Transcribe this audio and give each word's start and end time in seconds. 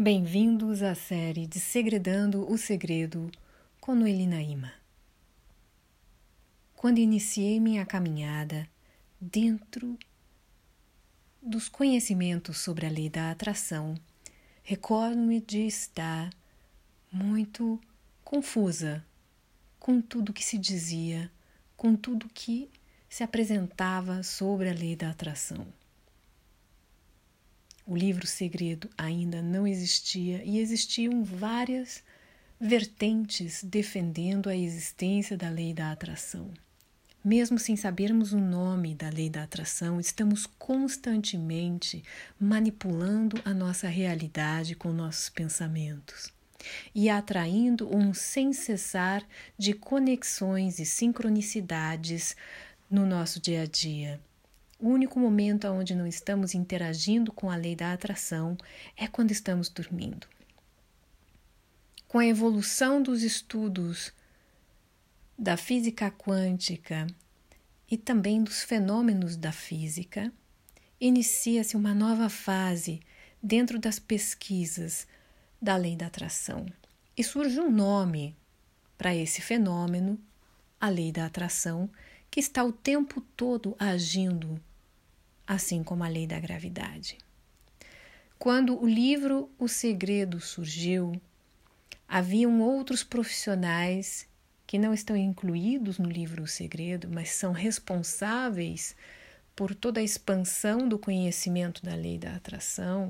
Bem-vindos 0.00 0.80
à 0.80 0.94
série 0.94 1.44
de 1.44 1.58
Segredando 1.58 2.48
o 2.48 2.56
Segredo 2.56 3.32
com 3.80 3.96
Noeli 3.96 4.28
Naima. 4.28 4.72
Quando 6.76 6.98
iniciei 6.98 7.58
minha 7.58 7.84
caminhada 7.84 8.68
dentro 9.20 9.98
dos 11.42 11.68
conhecimentos 11.68 12.58
sobre 12.58 12.86
a 12.86 12.88
lei 12.88 13.10
da 13.10 13.32
atração, 13.32 13.96
recordo-me 14.62 15.40
de 15.40 15.66
estar 15.66 16.30
muito 17.10 17.80
confusa 18.22 19.04
com 19.80 20.00
tudo 20.00 20.32
que 20.32 20.44
se 20.44 20.58
dizia, 20.58 21.28
com 21.76 21.96
tudo 21.96 22.30
que 22.32 22.70
se 23.08 23.24
apresentava 23.24 24.22
sobre 24.22 24.70
a 24.70 24.72
lei 24.72 24.94
da 24.94 25.10
atração. 25.10 25.66
O 27.88 27.96
livro 27.96 28.26
segredo 28.26 28.90
ainda 28.98 29.40
não 29.40 29.66
existia 29.66 30.44
e 30.44 30.58
existiam 30.58 31.24
várias 31.24 32.04
vertentes 32.60 33.64
defendendo 33.64 34.50
a 34.50 34.54
existência 34.54 35.38
da 35.38 35.48
lei 35.48 35.72
da 35.72 35.90
atração. 35.90 36.50
Mesmo 37.24 37.58
sem 37.58 37.76
sabermos 37.76 38.34
o 38.34 38.38
nome 38.38 38.94
da 38.94 39.08
lei 39.08 39.30
da 39.30 39.42
atração, 39.42 39.98
estamos 39.98 40.44
constantemente 40.44 42.04
manipulando 42.38 43.40
a 43.42 43.54
nossa 43.54 43.88
realidade 43.88 44.74
com 44.74 44.92
nossos 44.92 45.30
pensamentos 45.30 46.30
e 46.94 47.08
atraindo 47.08 47.88
um 47.96 48.12
sem 48.12 48.52
cessar 48.52 49.26
de 49.56 49.72
conexões 49.72 50.78
e 50.78 50.84
sincronicidades 50.84 52.36
no 52.90 53.06
nosso 53.06 53.40
dia 53.40 53.62
a 53.62 53.66
dia. 53.66 54.20
O 54.80 54.90
único 54.90 55.18
momento 55.18 55.66
onde 55.66 55.92
não 55.92 56.06
estamos 56.06 56.54
interagindo 56.54 57.32
com 57.32 57.50
a 57.50 57.56
lei 57.56 57.74
da 57.74 57.92
atração 57.92 58.56
é 58.96 59.08
quando 59.08 59.32
estamos 59.32 59.68
dormindo. 59.68 60.28
Com 62.06 62.20
a 62.20 62.26
evolução 62.26 63.02
dos 63.02 63.24
estudos 63.24 64.12
da 65.36 65.56
física 65.56 66.12
quântica 66.12 67.08
e 67.90 67.98
também 67.98 68.40
dos 68.40 68.62
fenômenos 68.62 69.36
da 69.36 69.50
física, 69.50 70.32
inicia-se 71.00 71.76
uma 71.76 71.92
nova 71.92 72.28
fase 72.28 73.00
dentro 73.42 73.80
das 73.80 73.98
pesquisas 73.98 75.08
da 75.60 75.74
lei 75.74 75.96
da 75.96 76.06
atração. 76.06 76.66
E 77.16 77.24
surge 77.24 77.58
um 77.58 77.70
nome 77.70 78.36
para 78.96 79.12
esse 79.12 79.42
fenômeno, 79.42 80.20
a 80.80 80.88
lei 80.88 81.10
da 81.10 81.26
atração, 81.26 81.90
que 82.30 82.38
está 82.38 82.62
o 82.62 82.70
tempo 82.70 83.20
todo 83.20 83.74
agindo 83.76 84.60
assim 85.48 85.82
como 85.82 86.04
a 86.04 86.08
lei 86.08 86.26
da 86.26 86.38
gravidade. 86.38 87.16
Quando 88.38 88.80
o 88.80 88.86
livro 88.86 89.50
O 89.58 89.66
Segredo 89.66 90.38
surgiu, 90.40 91.18
haviam 92.06 92.60
outros 92.60 93.02
profissionais 93.02 94.28
que 94.66 94.78
não 94.78 94.92
estão 94.92 95.16
incluídos 95.16 95.98
no 95.98 96.08
livro 96.08 96.42
O 96.42 96.46
Segredo, 96.46 97.08
mas 97.10 97.30
são 97.30 97.52
responsáveis 97.52 98.94
por 99.56 99.74
toda 99.74 100.00
a 100.00 100.04
expansão 100.04 100.86
do 100.86 100.98
conhecimento 100.98 101.82
da 101.82 101.94
lei 101.94 102.18
da 102.18 102.36
atração, 102.36 103.08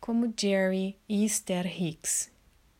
como 0.00 0.32
Jerry 0.34 0.96
e 1.08 1.24
Esther 1.24 1.66
Hicks, 1.66 2.30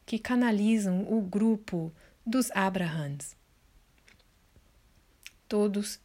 que 0.06 0.18
canalizam 0.18 1.12
o 1.12 1.20
grupo 1.20 1.92
dos 2.24 2.50
Abrahams. 2.52 3.36
Todos 5.48 6.00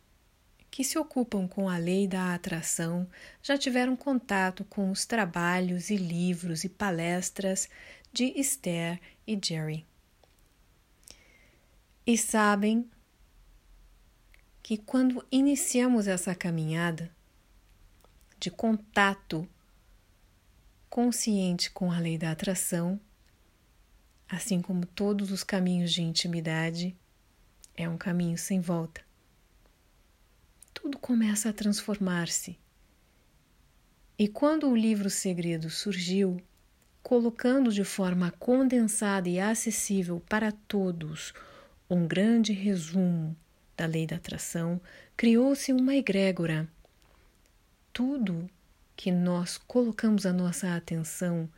que 0.70 0.84
se 0.84 0.98
ocupam 0.98 1.48
com 1.48 1.70
a 1.70 1.78
lei 1.78 2.08
da 2.08 2.34
atração 2.34 3.08
já 3.42 3.58
tiveram 3.58 3.96
contato 3.96 4.64
com 4.66 4.92
os 4.92 5.06
trabalhos 5.06 5.90
e 5.90 5.96
livros 5.96 6.64
e 6.64 6.70
palestras 6.70 7.70
de 8.12 8.26
Esther 8.40 9.00
e 9.26 9.40
Jerry. 9.42 9.86
E 12.06 12.18
sabem 12.18 12.90
que 14.62 14.78
quando 14.78 15.26
iniciamos 15.32 16.08
essa 16.08 16.36
caminhada 16.36 17.12
de 18.40 18.52
contato 18.52 19.48
consciente 20.90 21.72
com 21.72 21.92
a 21.92 22.00
lei 22.00 22.18
da 22.18 22.32
atração, 22.32 23.00
assim 24.28 24.62
como 24.62 24.86
todos 24.86 25.32
os 25.32 25.44
caminhos 25.44 25.92
de 25.92 26.02
intimidade, 26.02 26.96
é 27.76 27.88
um 27.88 27.98
caminho 27.98 28.38
sem 28.38 28.60
volta 28.60 29.07
tudo 30.88 31.00
começa 31.00 31.50
a 31.50 31.54
transformar-se. 31.54 32.58
E 34.18 34.26
quando 34.26 34.70
o 34.70 34.76
livro 34.76 35.10
Segredo 35.10 35.70
surgiu, 35.70 36.42
colocando 37.04 37.74
de 37.74 37.84
forma 37.84 38.32
condensada 38.40 39.28
e 39.28 39.38
acessível 39.38 40.24
para 40.30 40.50
todos 40.50 41.34
um 41.90 42.08
grande 42.08 42.54
resumo 42.54 43.36
da 43.76 43.86
lei 43.86 44.08
da 44.08 44.16
atração, 44.16 44.80
criou-se 45.18 45.74
uma 45.74 45.94
egrégora. 45.94 46.66
Tudo 47.92 48.50
que 48.96 49.12
nós 49.12 49.58
colocamos 49.58 50.26
a 50.26 50.32
nossa 50.32 50.74
atenção 50.74 51.50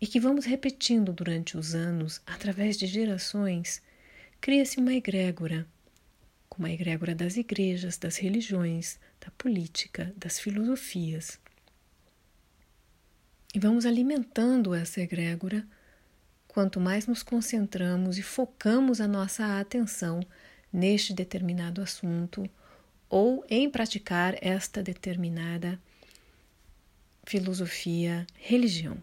e 0.00 0.06
que 0.08 0.18
vamos 0.18 0.46
repetindo 0.46 1.12
durante 1.12 1.56
os 1.56 1.76
anos, 1.76 2.20
através 2.26 2.76
de 2.76 2.88
gerações, 2.88 3.80
cria-se 4.40 4.78
uma 4.78 4.94
egrégora 4.94 5.64
como 6.54 6.68
a 6.68 6.70
egrégora 6.70 7.16
das 7.16 7.36
igrejas, 7.36 7.96
das 7.96 8.16
religiões, 8.16 8.98
da 9.20 9.28
política, 9.32 10.14
das 10.16 10.38
filosofias. 10.38 11.40
E 13.52 13.58
vamos 13.58 13.84
alimentando 13.84 14.72
essa 14.72 15.00
egrégora 15.00 15.66
quanto 16.46 16.78
mais 16.78 17.08
nos 17.08 17.24
concentramos 17.24 18.18
e 18.18 18.22
focamos 18.22 19.00
a 19.00 19.08
nossa 19.08 19.58
atenção 19.58 20.20
neste 20.72 21.12
determinado 21.12 21.82
assunto 21.82 22.48
ou 23.08 23.44
em 23.50 23.68
praticar 23.68 24.36
esta 24.40 24.80
determinada 24.80 25.80
filosofia, 27.26 28.24
religião. 28.36 28.96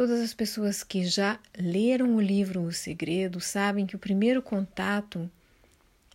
Todas 0.00 0.20
as 0.20 0.32
pessoas 0.32 0.82
que 0.82 1.04
já 1.04 1.38
leram 1.54 2.16
o 2.16 2.22
livro 2.22 2.62
O 2.62 2.72
Segredo 2.72 3.38
sabem 3.38 3.86
que 3.86 3.94
o 3.94 3.98
primeiro 3.98 4.40
contato 4.40 5.30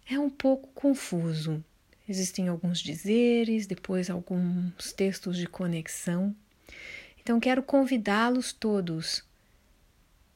é 0.10 0.18
um 0.18 0.28
pouco 0.28 0.68
confuso. 0.74 1.64
Existem 2.10 2.48
alguns 2.48 2.80
dizeres, 2.80 3.68
depois 3.68 4.10
alguns 4.10 4.92
textos 4.92 5.38
de 5.38 5.46
conexão. 5.46 6.36
Então, 7.22 7.40
quero 7.40 7.62
convidá-los 7.62 8.52
todos 8.52 9.24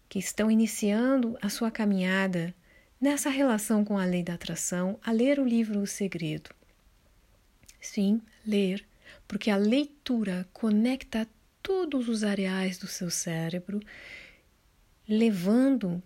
que 0.08 0.20
estão 0.20 0.52
iniciando 0.52 1.36
a 1.42 1.50
sua 1.50 1.72
caminhada 1.72 2.54
nessa 3.02 3.32
relação 3.32 3.84
com 3.84 3.98
a 3.98 4.06
lei 4.06 4.22
da 4.22 4.36
atração 4.36 5.00
a 5.04 5.12
ler 5.12 5.40
o 5.40 5.44
livro 5.44 5.80
O 5.80 5.88
Segredo. 5.88 6.52
Sim, 7.82 8.22
ler, 8.46 8.86
porque 9.28 9.50
a 9.50 9.58
leitura 9.58 10.48
conecta 10.54 11.28
todos 11.70 12.10
os 12.10 12.24
areais 12.24 12.80
do 12.80 12.88
seu 12.88 13.12
cérebro, 13.12 13.80
levando 15.08 16.02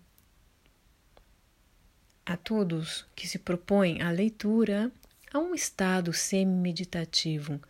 a 2.25 2.35
todos 2.35 3.05
que 3.15 3.25
se 3.25 3.39
propõem 3.39 4.01
a 4.01 4.11
leitura 4.11 4.91
a 5.31 5.39
um 5.39 5.55
estado 5.55 6.11
semi-meditativo. 6.11 7.61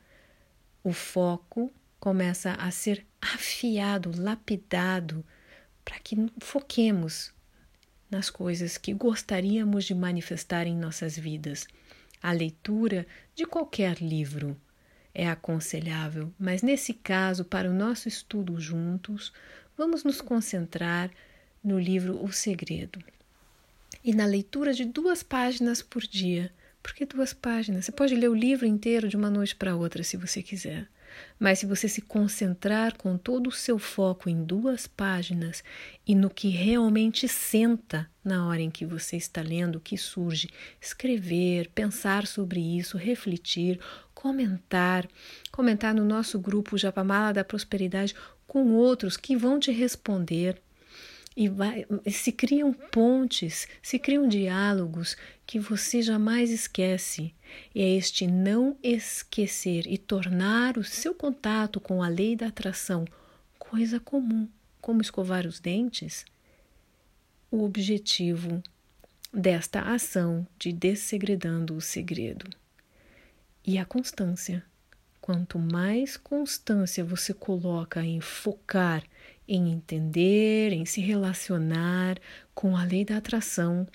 O 0.84 0.92
foco 0.92 1.72
começa 2.00 2.54
a 2.54 2.72
ser 2.72 3.06
afiado, 3.22 4.12
lapidado, 4.20 5.24
para 5.86 6.00
que 6.00 6.16
foquemos 6.40 7.32
nas 8.10 8.32
coisas 8.32 8.76
que 8.76 8.92
gostaríamos 8.92 9.86
de 9.86 9.94
manifestar 9.94 10.66
em 10.66 10.76
nossas 10.76 11.16
vidas. 11.16 11.68
A 12.24 12.32
leitura 12.32 13.06
de 13.36 13.46
qualquer 13.46 14.02
livro 14.02 14.60
é 15.14 15.28
aconselhável, 15.28 16.34
mas 16.40 16.62
nesse 16.62 16.94
caso, 16.94 17.46
para 17.46 17.70
o 17.70 17.74
nosso 17.74 18.08
estudo 18.08 18.60
juntos, 18.60 19.32
vamos 19.78 20.04
nos 20.04 20.22
concentrar 20.22 21.12
no 21.64 21.80
livro 21.80 22.24
O 22.24 22.32
Segredo 22.32 23.00
e 24.04 24.14
na 24.14 24.26
leitura 24.26 24.74
de 24.74 24.86
duas 24.86 25.24
páginas 25.24 25.82
por 25.82 26.02
dia. 26.02 26.52
Por 26.82 26.94
que 26.94 27.06
duas 27.06 27.34
páginas? 27.34 27.86
Você 27.86 27.92
pode 27.92 28.16
ler 28.16 28.30
o 28.30 28.36
livro 28.36 28.66
inteiro 28.66 29.08
de 29.08 29.16
uma 29.16 29.30
noite 29.30 29.56
para 29.56 29.76
outra 29.76 30.04
se 30.04 30.18
você 30.18 30.42
quiser. 30.42 30.88
Mas 31.40 31.60
se 31.60 31.66
você 31.66 31.88
se 31.88 32.02
concentrar 32.02 32.98
com 32.98 33.18
todo 33.18 33.48
o 33.48 33.52
seu 33.52 33.78
foco 33.78 34.30
em 34.30 34.44
duas 34.44 34.88
páginas 34.88 35.64
e 36.08 36.16
no 36.16 36.30
que 36.30 36.50
realmente 36.50 37.28
senta 37.28 38.10
na 38.24 38.48
hora 38.48 38.62
em 38.62 38.72
que 38.72 38.86
você 38.86 39.18
está 39.18 39.42
lendo, 39.42 39.76
o 39.76 39.82
que 39.82 39.98
surge, 39.98 40.50
escrever, 40.80 41.70
pensar 41.76 42.26
sobre 42.26 42.62
isso, 42.62 42.98
refletir, 42.98 43.80
comentar, 44.14 45.08
comentar 45.52 45.94
no 45.94 46.06
nosso 46.06 46.40
grupo 46.40 46.78
Japamala 46.78 47.34
da 47.34 47.44
Prosperidade 47.44 48.16
com 48.48 48.72
outros 48.74 49.18
que 49.18 49.36
vão 49.36 49.60
te 49.60 49.72
responder 49.72 50.63
e 51.36 51.50
vai, 51.50 51.86
se 52.12 52.32
criam 52.32 52.74
pontes, 52.74 53.68
se 53.82 53.98
criam 53.98 54.28
diálogos 54.28 55.18
que 55.46 55.60
você 55.60 56.02
jamais 56.02 56.52
esquece. 56.52 57.34
E 57.74 57.82
é 57.82 57.90
este 57.96 58.28
não 58.28 58.78
esquecer 58.82 59.86
e 59.88 59.98
tornar 59.98 60.78
o 60.78 60.84
seu 60.84 61.14
contato 61.14 61.80
com 61.80 62.02
a 62.02 62.08
lei 62.08 62.36
da 62.36 62.48
atração 62.48 63.06
coisa 63.58 64.00
comum, 64.00 64.48
como 64.80 65.02
escovar 65.02 65.48
os 65.48 65.60
dentes, 65.60 66.26
o 67.50 67.64
objetivo 67.64 68.62
desta 69.34 69.82
ação 69.82 70.46
de 70.60 70.72
dessegredando 70.72 71.76
o 71.76 71.82
segredo. 71.82 72.50
E 73.66 73.78
a 73.78 73.86
constância. 73.86 74.64
Quanto 75.20 75.58
mais 75.58 76.18
constância 76.18 77.04
você 77.04 77.34
coloca 77.34 78.04
em 78.04 78.20
focar 78.20 79.04
em 79.48 79.72
entender, 79.72 80.72
em 80.72 80.86
se 80.86 81.02
relacionar 81.02 82.18
com 82.54 82.78
a 82.78 82.84
lei 82.84 83.04
da 83.04 83.18
atração, 83.18 83.88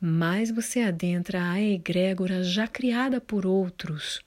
mais 0.00 0.50
você 0.50 0.80
adentra 0.80 1.50
a 1.50 1.60
egrégora 1.60 2.42
já 2.42 2.66
criada 2.66 3.20
por 3.20 3.46
outros, 3.46 4.20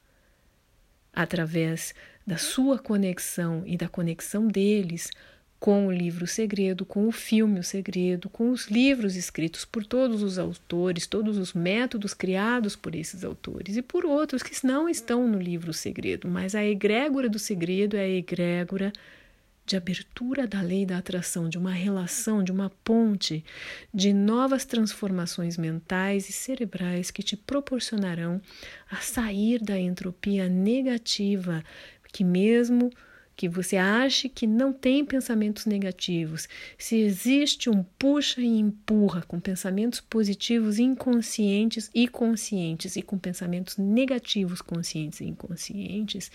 através 1.14 1.94
da 2.26 2.38
sua 2.38 2.78
conexão 2.78 3.64
e 3.66 3.78
da 3.78 3.88
conexão 3.88 4.48
deles 4.48 5.10
com 5.60 5.88
o 5.88 5.92
livro 5.92 6.28
segredo, 6.28 6.86
com 6.86 7.08
o 7.08 7.12
filme 7.12 7.60
O 7.60 7.64
Segredo, 7.64 8.30
com 8.30 8.52
os 8.52 8.68
livros 8.68 9.16
escritos 9.16 9.66
por 9.66 9.84
todos 9.86 10.22
os 10.22 10.38
autores, 10.38 11.08
todos 11.08 11.38
os 11.38 11.54
métodos 11.54 12.14
criados 12.14 12.76
por 12.76 12.94
esses 12.94 13.24
autores 13.24 13.76
e 13.76 13.82
por 13.82 14.06
outros 14.06 14.44
que 14.44 14.66
não 14.66 14.88
estão 14.88 15.28
no 15.28 15.40
livro 15.40 15.74
Segredo, 15.74 16.28
mas 16.28 16.54
a 16.54 16.64
egrégora 16.64 17.28
do 17.28 17.40
segredo 17.40 17.98
é 17.98 18.02
a 18.02 18.10
egrégora 18.10 18.94
de 19.68 19.76
abertura 19.76 20.48
da 20.48 20.62
lei 20.62 20.86
da 20.86 20.98
atração, 20.98 21.50
de 21.50 21.58
uma 21.58 21.74
relação, 21.74 22.42
de 22.42 22.54
uma 22.54 22.70
ponte, 22.86 23.44
de 23.94 24.14
novas 24.14 24.64
transformações 24.64 25.58
mentais 25.58 26.30
e 26.30 26.32
cerebrais 26.32 27.12
que 27.12 27.22
te 27.22 27.36
proporcionarão 27.36 28.42
a 28.90 28.96
sair 28.96 29.62
da 29.62 29.78
entropia 29.78 30.48
negativa, 30.48 31.62
que 32.14 32.24
mesmo 32.24 32.90
que 33.36 33.50
você 33.50 33.76
ache 33.76 34.30
que 34.30 34.48
não 34.48 34.72
tem 34.72 35.06
pensamentos 35.06 35.66
negativos, 35.66 36.48
se 36.78 36.96
existe 36.96 37.70
um 37.70 37.84
puxa 38.00 38.42
e 38.42 38.48
empurra 38.48 39.22
com 39.22 39.40
pensamentos 39.40 40.00
positivos 40.00 40.80
inconscientes 40.80 41.92
e 41.94 42.08
conscientes 42.08 42.96
e 42.96 43.02
com 43.04 43.18
pensamentos 43.18 43.78
negativos 43.78 44.62
conscientes 44.62 45.20
e 45.20 45.26
inconscientes, 45.26 46.32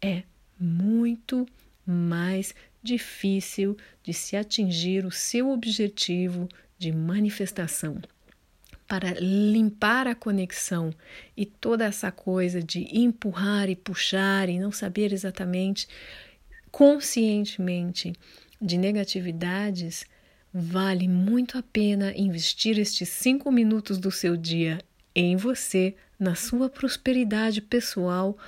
é 0.00 0.22
muito 0.58 1.46
mais 1.86 2.54
difícil 2.86 3.76
de 4.02 4.14
se 4.14 4.36
atingir 4.36 5.04
o 5.04 5.10
seu 5.10 5.50
objetivo 5.50 6.48
de 6.78 6.92
manifestação. 6.92 8.00
Para 8.86 9.14
limpar 9.18 10.06
a 10.06 10.14
conexão 10.14 10.94
e 11.36 11.44
toda 11.44 11.84
essa 11.84 12.12
coisa 12.12 12.62
de 12.62 12.86
empurrar 12.96 13.68
e 13.68 13.74
puxar 13.74 14.48
e 14.48 14.60
não 14.60 14.70
saber 14.70 15.12
exatamente, 15.12 15.88
conscientemente, 16.70 18.12
de 18.62 18.78
negatividades, 18.78 20.04
vale 20.54 21.08
muito 21.08 21.58
a 21.58 21.62
pena 21.62 22.14
investir 22.16 22.78
estes 22.78 23.08
cinco 23.08 23.50
minutos 23.50 23.98
do 23.98 24.10
seu 24.10 24.36
dia 24.36 24.78
em 25.14 25.34
você, 25.34 25.96
na 26.18 26.34
sua 26.34 26.68
prosperidade 26.68 27.60
pessoal, 27.60 28.38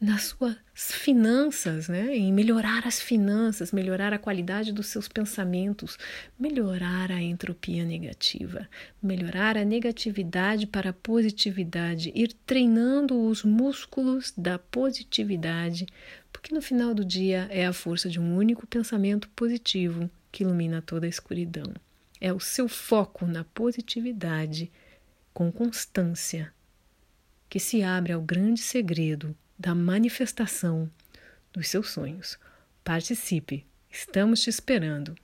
nas 0.00 0.24
suas 0.24 0.56
finanças, 0.74 1.88
né? 1.88 2.14
em 2.16 2.32
melhorar 2.32 2.86
as 2.86 3.00
finanças, 3.00 3.72
melhorar 3.72 4.12
a 4.12 4.18
qualidade 4.18 4.72
dos 4.72 4.88
seus 4.88 5.08
pensamentos, 5.08 5.96
melhorar 6.38 7.10
a 7.10 7.22
entropia 7.22 7.84
negativa, 7.84 8.68
melhorar 9.02 9.56
a 9.56 9.64
negatividade 9.64 10.66
para 10.66 10.90
a 10.90 10.92
positividade, 10.92 12.12
ir 12.14 12.34
treinando 12.44 13.18
os 13.26 13.44
músculos 13.44 14.32
da 14.36 14.58
positividade, 14.58 15.86
porque 16.32 16.54
no 16.54 16.60
final 16.60 16.92
do 16.92 17.04
dia 17.04 17.46
é 17.50 17.64
a 17.64 17.72
força 17.72 18.08
de 18.10 18.20
um 18.20 18.36
único 18.36 18.66
pensamento 18.66 19.28
positivo 19.30 20.10
que 20.30 20.42
ilumina 20.42 20.82
toda 20.82 21.06
a 21.06 21.08
escuridão. 21.08 21.72
É 22.20 22.32
o 22.32 22.40
seu 22.40 22.68
foco 22.68 23.26
na 23.26 23.44
positividade, 23.44 24.70
com 25.32 25.50
constância, 25.52 26.52
que 27.48 27.60
se 27.60 27.82
abre 27.82 28.12
ao 28.12 28.20
grande 28.20 28.60
segredo 28.60 29.36
da 29.58 29.74
manifestação 29.74 30.90
dos 31.52 31.68
seus 31.68 31.90
sonhos. 31.90 32.38
Participe, 32.82 33.66
estamos 33.90 34.40
te 34.40 34.50
esperando. 34.50 35.14